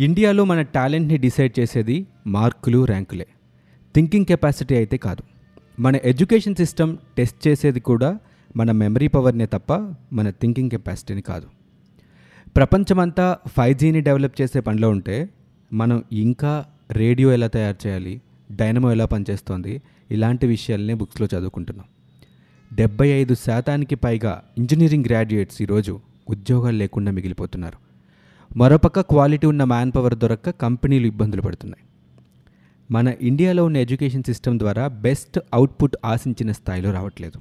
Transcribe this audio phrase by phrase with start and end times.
[0.00, 3.26] ఇండియాలో మన టాలెంట్ని డిసైడ్ చేసేది మార్కులు ర్యాంకులే.
[3.94, 5.22] థింకింగ్ కెపాసిటీ అయితే కాదు.
[5.80, 8.18] మన ఎడ్యుకేషన్ సిస్టమ్ టెస్ట్ చేసేది కూడా
[8.56, 9.72] మన మెమరీ పవర్నే తప్ప
[10.12, 11.46] మన థింకింగ్ కెపాసిటీని కాదు.
[12.56, 15.28] ప్రపంచమంతా ఫైవ్ జీని డెవలప్ చేసే పనిలో ఉంటే
[15.72, 18.20] మనం ఇంకా రేడియో ఎలా తయారు చేయాలి
[18.52, 21.86] డైనమో ఎలా పనిచేస్తోంది ఇలాంటి విషయాలనే బుక్స్లో చదువుకుంటున్నాం.
[22.74, 27.89] డెబ్బై ఐదు శాతానికి పైగా ఇంజనీరింగ్ గ్రాడ్యుయేట్స్ ఈరోజు ఉద్యోగాలు లేకుండా మిగిలిపోతున్నారు.
[28.56, 31.84] మరోపక్క క్వాలిటీ ఉన్న మ్యాన్ పవర్ దొరక్క కంపెనీలు ఇబ్బందులు పడుతున్నాయి.
[32.90, 37.40] మన ఇండియాలో ఉన్న ఎడ్యుకేషన్ సిస్టమ్ ద్వారా బెస్ట్ అవుట్పుట్ ఆశించిన స్థాయిలో రావట్లేదు.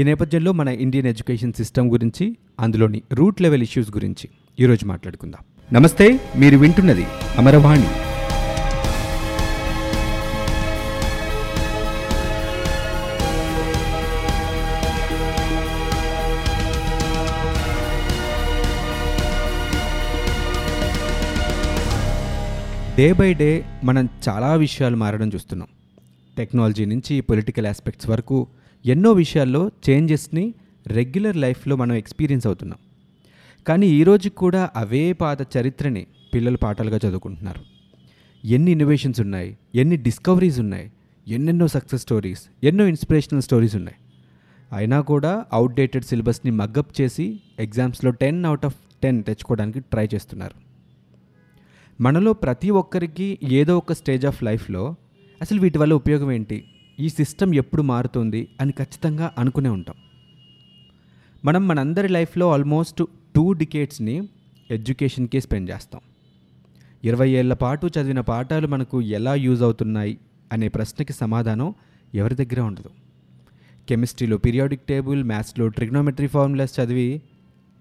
[0.00, 4.28] ఈ నేపథ్యంలో మన ఇండియన్ ఎడ్యుకేషన్ సిస్టమ్ గురించి అందులోని రూట్ లెవెల్ ఇష్యూస్ గురించి
[4.60, 5.44] ఈరోజు మాట్లాడుకుందాం.
[5.72, 7.06] నమస్తే మీరు వింటున్నది
[7.38, 8.09] అమరవాణి.
[23.00, 25.68] డే బై డే మనం చాలా విషయాలు మారడం చూస్తున్నాం.
[26.36, 28.46] టెక్నాలజీ నుంచి పొలిటికల్ ఆస్పెక్ట్స్ వరకు
[28.86, 30.54] ఎన్నో విషయాల్లో చేంజెస్ని
[30.86, 32.78] రెగ్యులర్ లైఫ్లో మనం ఎక్స్పీరియన్స్ అవుతున్నాం.
[33.66, 37.60] కానీ ఈరోజు కూడా అవే పాత చరిత్రని పిల్లలు పాఠాలుగా చదువుకుంటున్నారు.
[38.46, 40.92] ఎన్ని ఇన్నోవేషన్స్ ఉన్నాయి ఎన్ని డిస్కవరీస్ ఉన్నాయి
[41.28, 43.96] ఎన్నెన్నో సక్సెస్ స్టోరీస్ ఎన్నో ఇన్స్పిరేషనల్ స్టోరీస్ ఉన్నాయి.
[44.72, 50.69] అయినా కూడా అవుట్డేటెడ్ సిలబస్ని మగ్గప్ చేసి ఎగ్జామ్స్లో టెన్ అవుట్ ఆఫ్ టెన్ తెచ్చుకోవడానికి ట్రై చేస్తున్నారు.
[52.00, 54.94] మనలో ప్రతి ఒక్కరికి ఏదో ఒక స్టేజ్ ఆఫ్ లైఫ్లో
[55.42, 56.64] అసలు వీటి వల్ల ఉపయోగం ఏంటి?
[57.00, 58.48] ఈ సిస్టమ్ ఎప్పుడు మారుతుంది?
[58.60, 59.96] అని ఖచ్చితంగా అనుకునే ఉంటాం.
[61.44, 63.04] మనం మనందరి లైఫ్లో ఆల్మోస్ట్
[63.36, 64.28] టూ డికేట్స్ని
[64.70, 66.00] ఎడ్యుకేషన్కే స్పెండ్ చేస్తాం.
[67.04, 70.18] ఇరవై ఏళ్ళ పాటు చదివిన పాఠాలు మనకు ఎలా యూజ్ అవుతున్నాయి?
[70.52, 71.74] అనే ప్రశ్నకి సమాధానం
[72.14, 72.90] ఎవరి దగ్గర ఉండదు.
[73.88, 77.22] కెమిస్ట్రీలో పీరియాడిక్ టేబుల్ మ్యాథ్స్లో ట్రిగ్నోమెట్రీ ఫార్ములాస్ చదివి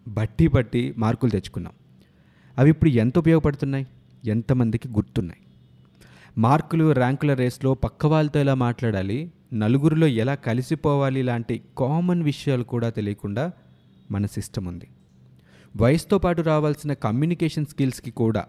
[0.07, 1.73] బట్టి బట్టి మార్కులు తెచ్చుకున్నాం.
[2.57, 3.87] అవి ఇప్పుడు ఎంత ఉపయోగపడుతున్నాయి?
[4.25, 5.39] ఎంతమందికి గుర్తున్నాయి?
[6.37, 9.31] మార్కులు ర్యాంకుల రేస్లో పక్క వాళ్ళతో ఎలా మాట్లాడాలి?
[9.53, 11.23] నలుగురిలో ఎలా కలిసిపోవాలి?
[11.23, 13.51] లాంటి కామన్ విషయాలు కూడా తెలియకుండా
[14.11, 14.87] మన సిస్టమ్ ఉంది.
[15.77, 18.45] వయసుతో పాటు రావాల్సిన కమ్యూనికేషన్ స్కిల్స్కి కూడా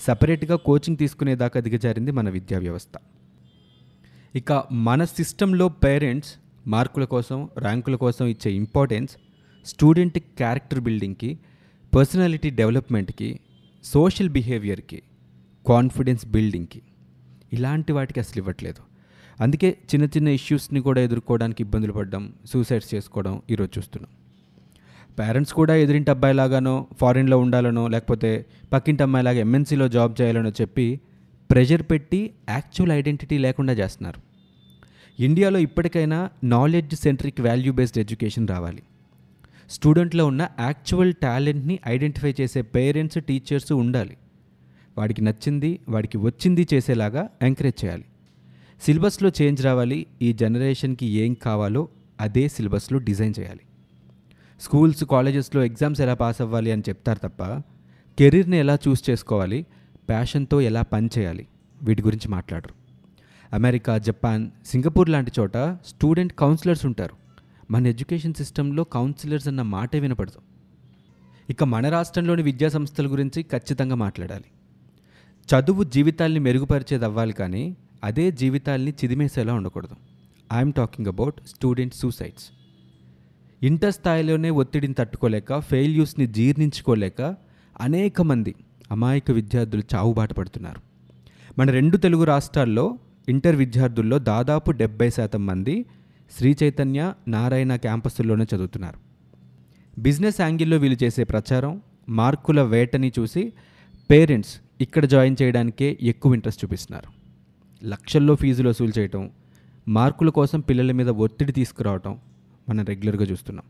[0.00, 2.92] సపరేట్గా కోచింగ్ తీసుకునేదాకా దిగజారింది మన విద్యా వ్యవస్థ.
[4.34, 6.34] ఇక మన సిస్టంలో పేరెంట్స్
[6.66, 9.16] మార్కుల కోసం ర్యాంకుల కోసం ఇచ్చే ఇంపార్టెన్స్
[9.66, 11.38] స్టూడెంట్ క్యారెక్టర్ బిల్డింగ్కి
[11.96, 13.40] పర్సనాలిటీ డెవలప్మెంట్కి
[13.92, 15.02] సోషల్ బిహేవియర్కి
[15.68, 16.82] కాన్ఫిడెన్స్ బిల్డింగ్కి
[17.52, 18.80] ఇలాంటి వాటికి అసలు ఇవ్వట్లేదు.
[19.40, 24.10] అందుకే చిన్న చిన్న ఇష్యూస్ని కూడా ఎదుర్కోవడానికి ఇబ్బందులు పడడం సూసైడ్స్ చేసుకోవడం ఈరోజు చూస్తున్నాం.
[25.18, 31.00] పేరెంట్స్ కూడా ఎదురింటి అబ్బాయిలాగానో ఫారిన్లో ఉండాలనో లేకపోతే పక్కింటి అమ్మాయిలాగా ఎంఎన్సీలో జాబ్ చేయాలనో చెప్పి
[31.50, 34.20] ప్రెషర్ పెట్టి యాక్చువల్ ఐడెంటిటీ లేకుండా చేస్తున్నారు.
[35.22, 38.82] ఇండియాలో ఇప్పటికైనా knowledge centric value based education రావాలి.
[39.70, 44.16] స్టూడెంట్లో ఉన్న యాక్చువల్ టాలెంట్ని ఐడెంటిఫై చేసే పేరెంట్స్ టీచర్స్ ఉండాలి.
[44.98, 48.04] వాడికి నచ్చింది వాడికి వచ్చింది చేసేలాగా ఎంకరేజ్ చేయాలి.
[48.82, 51.88] సిలబస్లో చేంజ్ రావాలి ఈ జనరేషన్కి ఏం కావాలో
[52.20, 53.60] అదే సిలబస్లో డిజైన్ చేయాలి.
[54.60, 57.42] స్కూల్స్ కాలేజెస్లో ఎగ్జామ్స్ ఎలా పాస్ అవ్వాలి అని చెప్తారు తప్ప
[58.18, 59.66] కెరీర్ని ఎలా చూస్ చేసుకోవాలి
[60.08, 61.46] ప్యాషన్తో ఎలా పని చేయాలి
[61.82, 62.74] వీటి గురించి మాట్లాడరు.
[63.54, 65.56] అమెరికా జపాన్ సింగపూర్ లాంటి చోట
[65.86, 67.25] స్టూడెంట్ కౌన్సిలర్స్ ఉంటారు.
[67.70, 70.38] మన ఎడ్యుకేషన్ సిస్టంలో కౌన్సిలర్స్ అన్న మాటే వినపడదు.
[71.50, 74.44] ఇక మన రాష్ట్రంలోని విద్యా సంస్థల గురించి ఖచ్చితంగా మాట్లాడాలి.
[75.48, 79.96] చదువు జీవితాల్ని మెరుగుపరిచేది అవ్వాలి కానీ అదే జీవితాల్ని చిదిమేసేలా ఉండకూడదు.
[80.54, 82.44] I'm talking about student suicides
[83.62, 87.36] inter స్థాయిలోనే ఒత్తిడిని తట్టుకోలేక ఫెయిల్యూస్ని జీర్ణించుకోలేక
[87.80, 88.54] అనేక మంది
[88.90, 90.80] అమాయక విద్యార్థులు చావుబాట పడుతున్నారు.
[91.58, 92.98] మన రెండు తెలుగు రాష్ట్రాల్లో
[93.28, 95.84] ఇంటర్ విద్యార్థుల్లో దాదాపు డెబ్బై శాతం మంది
[96.30, 98.98] శ్రీ చైతన్య నారాయణ క్యాంపస్లోనే చదువుతున్నారు.
[100.00, 103.52] బిజినెస్ యాంగిల్లో వీళ్ళు చేసే ప్రచారం మార్కుల వేటని చూసి
[104.10, 107.08] పేరెంట్స్ ఇక్కడ జాయిన్ చేయడానికే ఎక్కువ ఇంట్రెస్ట్ చూపిస్తున్నారు.
[107.86, 109.30] లక్షల్లో ఫీజులు వసూలు చేయటం
[109.88, 112.18] మార్కుల కోసం పిల్లల మీద ఒత్తిడి తీసుకురావటం
[112.68, 113.64] మనం రెగ్యులర్గా చూస్తున్నాం.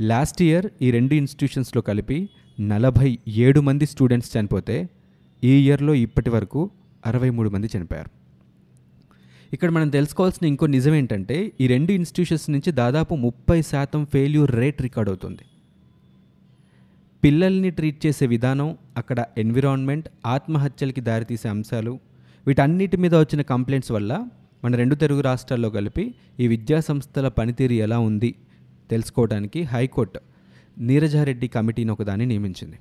[0.00, 2.28] లాస్ట్ ఇయర్ ఈ రెండు ఇన్స్టిట్యూషన్స్లో కలిపి
[2.60, 4.88] నలభై ఏడు మంది స్టూడెంట్స్ చనిపోతే
[5.44, 6.70] ఈ ఇయర్లో ఇప్పటి వరకు
[7.06, 8.19] అరవై మూడు మంది చనిపోయారు.
[9.52, 14.82] ఇక్కడ మనం తెలుసుకోవాల్సిన ఇంకో నిజం ఏంటంటే ఈ రెండు ఇన్స్టిట్యూషన్స్ నుంచి దాదాపు ముప్పై శాతం ఫెయిల్యూర్ రేట్
[14.82, 15.44] రికార్డ్ అవుతుంది.
[17.24, 21.98] పిల్లల్ని ట్రీట్ చేసే విధానం అక్కడ ఎన్విరాన్మెంట్ ఆత్మహత్యలకి దారితీసే అంశాలు
[22.46, 24.26] వీటన్నిటి మీద వచ్చిన కంప్లైంట్స్ వల్ల
[24.64, 28.34] మన రెండు తెలుగు రాష్ట్రాల్లో కలిపి ఈ విద్యా సంస్థల పనితీరు ఎలా ఉంది
[28.90, 30.20] తెలుసుకోవడానికి హైకోర్టు
[30.78, 32.78] నీరజారెడ్డి కమిటీని ఒకదాన్ని నియమించింది.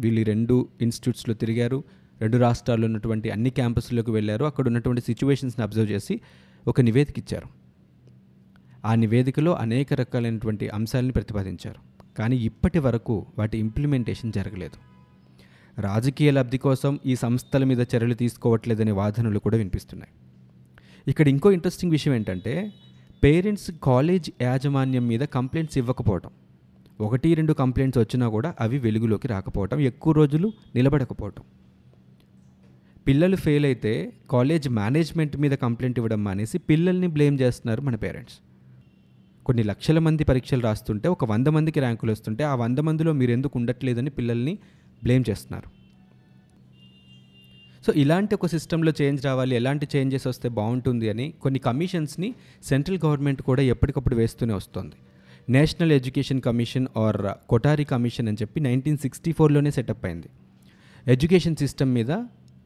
[0.00, 1.84] వీళ్ళు రెండు ఇన్స్టిట్యూట్స్లో తిరిగారు.
[2.20, 4.44] రెండు రాష్ట్రాల్లో ఉన్నటువంటి అన్ని క్యాంపస్లోకి వెళ్ళారు.
[4.44, 6.20] అక్కడ ఉన్నటువంటి సిచ్యువేషన్స్ని అబ్జర్వ్ చేసి
[6.68, 7.66] ఒక నివేదిక ఇచ్చారు.
[8.86, 11.96] ఆ నివేదికలో అనేక రకాలైనటువంటి అంశాలని ప్రతిపాదించారు.
[12.18, 14.96] కానీ ఇప్పటి వరకు వాటి ఇంప్లిమెంటేషన్ జరగలేదు.
[15.80, 20.12] రాజకీయ లబ్ధి కోసం ఈ సంస్థల మీద చర్యలు తీసుకోవట్లేదనే వాదనలు కూడా వినిపిస్తున్నాయి.
[21.10, 22.72] ఇక్కడ ఇంకో ఇంట్రెస్టింగ్ విషయం ఏంటంటే
[23.24, 26.30] పేరెంట్స్ కాలేజ్ యాజమాన్యం మీద కంప్లైంట్స్ ఇవ్వకపోవటం.
[27.00, 31.42] ఒకటి రెండు కంప్లైంట్స్ వచ్చినా కూడా అవి వెలుగులోకి రాకపోవటం ఎక్కువ రోజులు నిలబడకపోవటం.
[33.08, 38.36] పిల్లలు ఫెయిల్ అయితే కాలేజ్ మేనేజ్మెంట్ మీద కంప్లైంట్ ఇవ్వడం మానేసి పిల్లల్ని బ్లేమ్ చేస్తున్నారు మన పేరెంట్స్
[39.46, 43.58] కొన్ని లక్షల మంది పరీక్షలు రాస్తుంటే ఒక వంద మందికి ర్యాంకులు వస్తుంటే ఆ వంద మందిలో మీరు ఎందుకు
[43.58, 44.58] ఉండట్లేదని పిల్లల్ని
[45.02, 45.68] బ్లేమ్ చేస్తున్నారు.
[47.86, 53.42] సో ఇలాంటి ఒక సిస్టంలో చేంజ్ రావాలి ఎలాంటి చేంజెస్ వస్తే బాగుంటుంది అని కొన్ని కమిషన్స్ని సెంట్రల్ గవర్నమెంట్
[53.42, 54.96] కూడా ఎప్పటికప్పుడు వేస్తూనే వస్తుంది.
[55.48, 60.28] National education commission or Kothari commission అని చెప్పి నైన్టీన్ సిక్స్టీ ఫోర్లోనే సెటప్ అయింది.
[61.06, 62.12] ఎడ్యుకేషన్ సిస్టమ్ మీద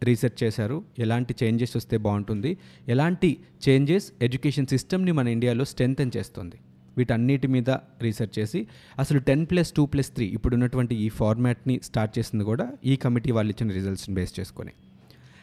[0.03, 0.85] రీసెర్చ్ చేశారు.
[0.99, 2.51] ఎలాంటి చేంజెస్ వస్తే బాగుంటుంది.
[2.89, 3.31] ఎలాంటి
[3.69, 6.59] చేంజెస్ ఎడ్యుకేషన్ సిస్టమ్ని మన ఇండియాలో స్ట్రెంగ్తన్ చేస్తుంది.
[6.99, 7.71] వీటన్నిటి మీద
[8.03, 8.61] రీసెర్చ్ చేసి
[8.99, 13.31] అసలు ten plus two plus three ఇప్పుడు ఉన్నటువంటి ఈ ఫార్మాట్ని స్టార్ట్ చేసింది కూడా ఈ కమిటీ
[13.33, 14.73] వాళ్ళు ఇచ్చిన రిజల్ట్స్ని బేస్ చేసుకొని.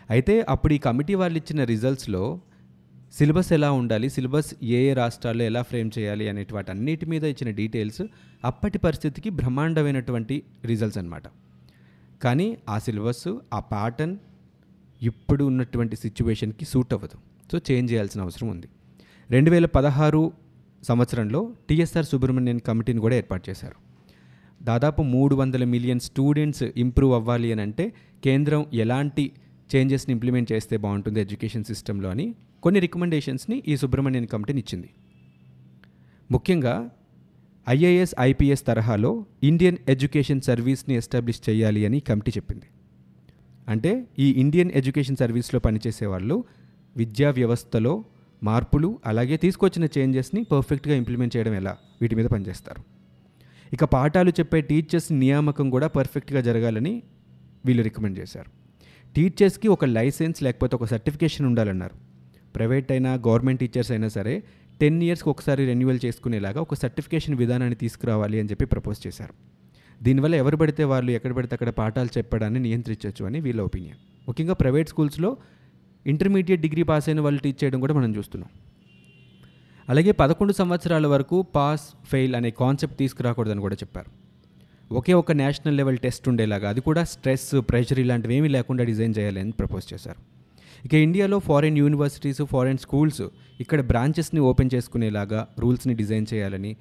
[0.09, 2.39] అయితే అప్పుడు ఈ కమిటీ వాళ్ళు ఇచ్చిన రిజల్ట్స్లో
[3.17, 7.49] సిలబస్ ఎలా ఉండాలి సిలబస్ ఏ ఏ రాష్ట్రాల్లో ఎలా ఫ్రేమ్ చేయాలి అనేటి వాటి అన్నిటి మీద ఇచ్చిన
[7.49, 8.01] డీటెయిల్స్
[8.45, 11.23] అప్పటి పరిస్థితికి బ్రహ్మాండమైనటువంటి రిజల్ట్స్ అనమాట
[12.23, 14.15] కానీ ఆ సిలబస్ ఆ ప్యాటర్న్
[15.01, 17.17] ఇప్పుడు ఉన్నటువంటి సిచ్యువేషన్కి సూట్ అవ్వదు.
[17.51, 18.67] సో చేంజ్ చేయాల్సిన అవసరం ఉంది.
[19.29, 20.31] రెండు వేల పదహారు
[20.83, 23.75] సంవత్సరంలో టీఎస్ఆర్ సుబ్రహ్మణ్యన్ కమిటీని కూడా ఏర్పాటు చేశారు.
[24.63, 29.31] దాదాపు మూడు వందల మిలియన్ స్టూడెంట్స్ ఇంప్రూవ్ అవ్వాలి అని అంటే కేంద్రం ఎలాంటి
[29.75, 34.89] చేంజెస్ని ఇంప్లిమెంట్ చేస్తే బాగుంటుంది ఎడ్యుకేషన్ సిస్టంలో అని కొన్ని రికమెండేషన్స్ని ఈ సుబ్రహ్మణ్యన్ కమిటీని ఇచ్చింది.
[36.31, 36.89] ముఖ్యంగా
[37.69, 42.65] ఐఏఎస్ ఐపీఎస్ తరహాలో ఇండియన్ ఎడ్యుకేషన్ సర్వీస్ని ఎస్టాబ్లిష్ చేయాలి అని కమిటీ చెప్పింది.
[43.67, 46.43] అంటే ఈ ఇండియన్ ఎడ్యుకేషన్ సర్వీస్లో పనిచేసే వాళ్ళు
[46.97, 48.05] విద్యా వ్యవస్థలో
[48.43, 51.77] మార్పులు అలాగే తీసుకొచ్చిన చేంజెస్ని పర్ఫెక్ట్గా ఇంప్లిమెంట్ చేయడం ఎలా?
[52.01, 52.83] వీటి మీద పనిచేస్తారు.
[53.73, 57.03] ఇక పాఠాలు చెప్పే టీచర్స్ నియామకం కూడా పర్ఫెక్ట్గా జరగాలని
[57.65, 58.49] వీళ్ళు రికమెండ్ చేశారు.
[59.15, 61.95] టీచర్స్కి ఒక లైసెన్స్ లేకపోతే ఒక సర్టిఫికేషన్ ఉండాలన్నారు.
[62.55, 64.43] ప్రైవేట్ అయినా గవర్నమెంట్ టీచర్స్ అయినా సరే
[64.81, 69.56] టెన్ ఇయర్స్కి ఒకసారి రెన్యువల్ చేసుకునేలాగా ఒక సర్టిఫికేషన్ విధానాన్ని తీసుకురావాలి అని చెప్పి ప్రపోజ్ చేశారు.
[70.03, 73.97] దీనివల్ల ఎవరు పడితే వాళ్ళు ఎక్కడ పడితే అక్కడ పాఠాలు చెప్పడాన్ని నియంత్రించవచ్చు అని వీళ్ళ ఒపీనియన్.
[74.27, 75.37] ముఖ్యంగా ప్రైవేట్ స్కూల్స్లో
[76.05, 78.49] ఇంటర్మీడియట్ డిగ్రీ పాస్ అయిన వాళ్ళు టీచ్ చేయడం కూడా మనం చూస్తున్నాం.
[79.89, 84.09] అలాగే పదకొండు సంవత్సరాల వరకు పాస్ ఫెయిల్ అనే కాన్సెప్ట్ తీసుకురాకూడదని కూడా చెప్పారు.
[84.91, 89.51] ఒకే ఒక నేషనల్ లెవెల్ టెస్ట్ ఉండేలాగా అది కూడా స్ట్రెస్ ప్రెషర్ ఇలాంటివి ఏమీ లేకుండా డిజైన్ చేయాలని
[89.51, 90.19] ప్రపోజ్ చేశారు.
[90.85, 93.23] ఇక ఇండియాలో ఫారెన్ యూనివర్సిటీస్ ఫారెన్ స్కూల్స్
[93.59, 96.77] ఇక్కడ బ్రాంచెస్ని ఓపెన్ చేసుకునేలాగా రూల్స్ని డిజైన్ చేయాలని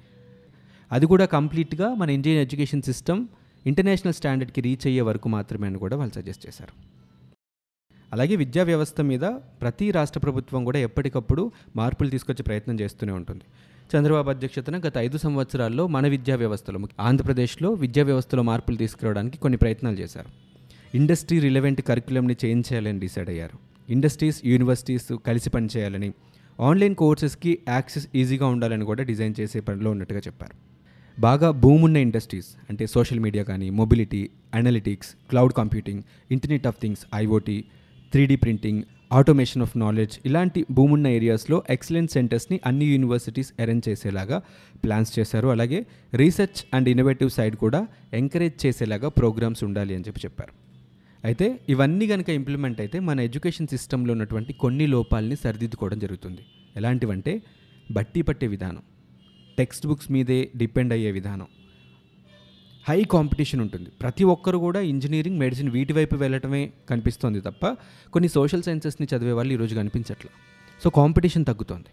[0.91, 3.27] అది కూడా కంప్లీట్గా మన ఇండియన్ ఎడ్యుకేషన్ సిస్టమ్
[3.67, 6.97] ఇంటర్నేషనల్ స్టాండర్డ్కి రీచ్ అయ్యే వరకు మాత్రమే అని కూడా వాళ్ళు సజెస్ట్ చేశారు.
[8.13, 9.19] అలాగే విద్యా వ్యవస్థ మీద
[9.61, 13.41] ప్రతి రాష్ట్ర ప్రభుత్వం కూడా ఎప్పటికప్పుడు మార్పులు తీసుకొచ్చే ప్రయత్నం చేస్తూనే ఉంటుంది.
[13.97, 19.95] చంద్రబాబు అధ్యక్షతన గత ఐదు సంవత్సరాల్లో మన విద్యా వ్యవస్థలో ఆంధ్రప్రదేశ్లో విద్యా వ్యవస్థలో మార్పులు తీసుకురావడానికి కొన్ని ప్రయత్నాలు
[19.95, 20.29] చేశారు.
[20.97, 23.57] ఇండస్ట్రీ రిలవెంట్ కరికులంని చేంజ్ చేయాలని డిసైడ్ అయ్యారు.
[23.91, 26.13] ఇండస్ట్రీస్ యూనివర్సిటీస్ కలిసి పనిచేయాలని
[26.59, 30.66] ఆన్లైన్ కోర్సెస్కి యాక్సెస్ ఈజీగా ఉండాలని కూడా డిజైన్ చేసే పనిలో ఉన్నట్టుగా చెప్పారు.
[31.19, 37.05] బాగా భూమున్న ఉన్న ఇండస్ట్రీస్ అంటే సోషల్ మీడియా కానీ mobility analytics cloud computing internet of things
[37.15, 37.63] IoT
[38.11, 44.41] three printing automation of knowledge ఇలాంటి భూమున్న ఏరియాస్లో ఎక్సలెంట్ సెంటర్స్ని అన్ని యూనివర్సిటీస్ అరేంజ్ చేసేలాగా
[44.83, 45.47] ప్లాన్స్ చేశారు.
[45.47, 50.53] అలాగే రీసెర్చ్ అండ్ ఇన్నోవేటివ్ సైడ్ కూడా ఎంకరేజ్ చేసేలాగా ప్రోగ్రామ్స్ ఉండాలి అని చెప్పి చెప్పారు.
[51.25, 56.39] అయితే ఇవన్నీ కనుక ఇంప్లిమెంట్ అయితే మన ఎడ్యుకేషన్ సిస్టంలో ఉన్నటువంటి కొన్ని లోపాలని సరిదిద్దుకోవడం జరుగుతుంది.
[56.75, 57.41] ఎలాంటివంటే
[57.91, 58.81] బట్టి పట్టే విధానం.
[59.57, 61.47] టెక్స్ట్ బుక్స్ మీదే డిపెండ్ అయ్యే విధానం.
[62.89, 63.89] హై కాంపిటీషన్ ఉంటుంది.
[64.01, 67.65] ప్రతి ఒక్కరు కూడా ఇంజనీరింగ్ మెడిసిన్ వీటి వైపు వెళ్ళటమే కనిపిస్తోంది తప్ప
[68.13, 70.31] కొన్ని సోషల్ సైన్సెస్ని చదివే వాళ్ళు ఈరోజు కనిపించట్లా.
[70.83, 71.91] సో కాంపిటీషన్ తగ్గుతోంది.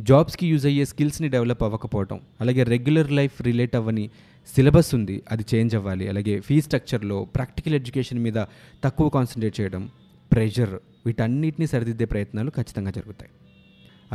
[0.00, 4.10] జాబ్స్కి యూజ్ అయ్యే స్కిల్స్ని డెవలప్ అవ్వకపోవటం అలాగే రెగ్యులర్ లైఫ్ రిలేట్ అవ్వని
[4.54, 8.38] సిలబస్ ఉంది అది చేంజ్ అవ్వాలి అలాగే ఫీ స్ట్రక్చర్లో ప్రాక్టికల్ ఎడ్యుకేషన్ మీద
[8.84, 9.90] తక్కువ కాన్సన్ట్రేట్ చేయడం
[10.32, 10.74] ప్రెషర్
[11.06, 13.30] వీటన్నిటిని సరిదిద్దే ప్రయత్నాలు ఖచ్చితంగా జరుగుతాయి.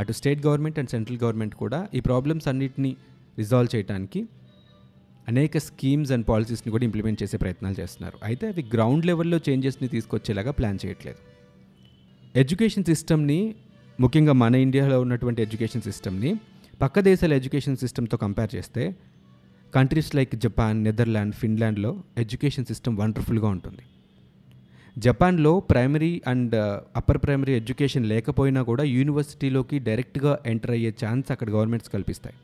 [0.00, 2.92] అటు state government and central government కూడా ఈ ప్రాబ్లమ్స్ అన్నిటిని
[3.38, 4.20] రిజాల్వ్ చేయడానికి
[5.28, 8.16] అనేక స్కీమ్స్ అండ్ పాలసీస్ని కూడా ఇంప్లిమెంట్ చేసే ప్రయత్నాలు చేస్తున్నారు.
[8.28, 11.20] అయితే అవి గ్రౌండ్ లెవెల్లో చేంజెస్ని తీసుకొచ్చేలాగా ప్లాన్ చేయట్లేదు.
[12.42, 13.40] ఎడ్యుకేషన్ సిస్టమ్ని
[14.00, 16.30] ముఖ్యంగా మన ఇండియాలో ఉన్నటువంటి ఎడ్యుకేషన్ సిస్టమ్ని
[16.82, 18.82] పక్క దేశాల ఎడ్యుకేషన్ సిస్టమ్తో కంపేర్ చేస్తే
[19.74, 23.84] కంట్రీస్ లైక్ జపాన్ నెదర్లాండ్ ఫిన్లాండ్లో ఎడ్యుకేషన్ సిస్టమ్ వండర్ఫుల్గా ఉంటుంది.
[24.98, 26.54] జపాన్లో primary and
[26.96, 32.36] upper primary education లేకపోయినా కూడా యూనివర్సిటీలోకి డైరెక్ట్గా ఎంటర్ అయ్యే ఛాన్స్ అక్కడ గవర్నమెంట్స్ కల్పిస్తాయి.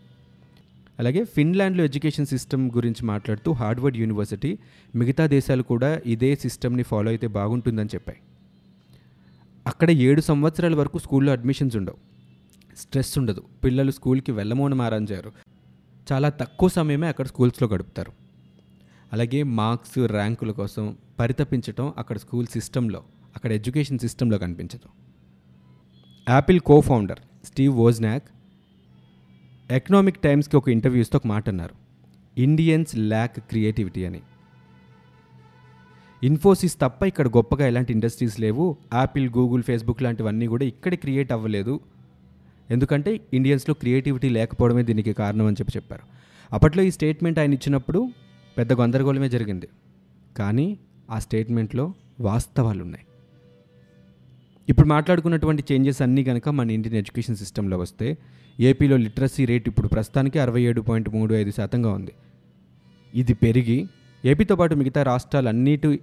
[0.98, 4.58] అలాగే ఫిన్లాండ్లో ఎడ్యుకేషన్ సిస్టమ్ గురించి మాట్లాడుతూ హార్డ్వర్డ్ యూనివర్సిటీ
[4.94, 8.18] మిగతా దేశాలు కూడా ఇదే సిస్టమ్ని ఫాలో అయితే బాగుంటుందని చెప్పాయి.
[9.66, 11.96] అక్కడ ఏడు సంవత్సరాల వరకు స్కూల్లో అడ్మిషన్స్ ఉండవు.
[12.76, 13.42] స్ట్రెస్ ఉండదు.
[13.64, 15.32] పిల్లలు స్కూల్కి వెళ్ళమోని మారంజారు.
[16.12, 18.25] చాలా తక్కువ సమయమే అక్కడ స్కూల్స్లో గడుపుతారు.
[19.12, 23.02] అలాగే మార్క్స్ ర్యాంకుల కోసం పరితపించటం అక్కడ స్కూల్ సిస్టంలో
[23.36, 24.88] అక్కడ ఎడ్యుకేషన్ సిస్టంలో కనిపించదు.
[26.30, 28.24] Apple co founder Steve Wozniak
[29.70, 31.74] Economic టైమ్స్కి ఒక ఇంటర్వ్యూస్తో ఒక మాట అన్నారు
[32.40, 34.20] ఇండియన్స్ ల్యాక్ క్రియేటివిటీ అని.
[36.22, 38.76] ఇన్ఫోసిస్ తప్ప ఇక్కడ గొప్పగా ఎలాంటి ఇండస్ట్రీస్ లేవు.
[38.94, 41.80] యాపిల్ గూగుల్ ఫేస్బుక్ లాంటివన్నీ కూడా ఇక్కడ క్రియేట్ అవ్వలేదు.
[42.70, 46.02] ఎందుకంటే ఇండియన్స్లో క్రియేటివిటీ లేకపోవడమే దీనికి కారణం అని చెప్పి చెప్పారు.
[46.52, 48.08] అప్పట్లో ఈ స్టేట్మెంట్ ఆయన ఇచ్చినప్పుడు
[48.58, 49.68] పెద్ద గందరగోళమే జరిగింది.
[50.38, 50.78] కానీ
[51.10, 53.04] ఆ స్టేట్మెంట్లో వాస్తవాలు ఉన్నాయి
[54.68, 58.16] ఇప్పుడు మాట్లాడుకున్నటువంటి చేంజెస్ అన్నీ కనుక మన ఇండియన్ ఎడ్యుకేషన్ సిస్టంలో వస్తే
[58.60, 62.12] ఏపీలో లిటరసీ రేట్ ఇప్పుడు ప్రస్తుతానికి అరవై ఏడు పాయింట్ మూడు ఐదు శాతంగా ఉంది.
[63.14, 63.88] ఇది పెరిగి
[64.24, 66.00] ఏపీతో పాటు మిగతా రాష్ట్రాలన్నిటి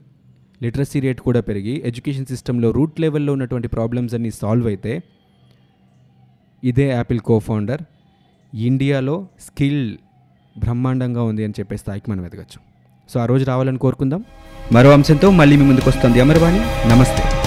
[0.63, 4.93] లిటరసీ రేట్ కూడా పెరిగి ఎడ్యుకేషన్ సిస్టంలో రూట్ లెవెల్లో ఉన్నటువంటి ప్రాబ్లమ్స్ అన్నీ సాల్వ్ అయితే
[6.63, 7.81] ఇదే యాపిల్ కోఫౌండర్
[8.55, 9.97] ఇండియాలో స్కిల్
[10.57, 12.59] బ్రహ్మాండంగా ఉంది అని చెప్పే స్థాయికి మనం ఎదగచ్చు.
[13.09, 14.23] సో ఆ రోజు రావాలని కోరుకుందాం.
[14.71, 16.89] మరో అంశంతో మళ్ళీ మీ ముందుకు వస్తుంది అమర్వాణి.
[16.89, 17.42] నమస్తే.